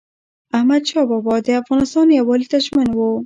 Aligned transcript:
احمدشاه 0.57 1.05
بابا 1.09 1.35
د 1.45 1.47
افغانستان 1.61 2.07
یووالي 2.09 2.47
ته 2.51 2.57
ژمن 2.65 2.87
و. 2.93 2.99